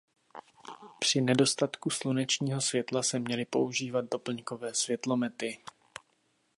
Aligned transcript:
Při 0.99 1.21
nedostatku 1.21 1.89
slunečního 1.89 2.61
světla 2.61 3.03
se 3.03 3.19
měly 3.19 3.45
používat 3.45 4.05
doplňkové 4.11 4.73
světlomety. 4.73 5.57